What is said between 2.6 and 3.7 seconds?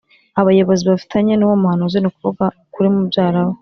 kuri mubyara we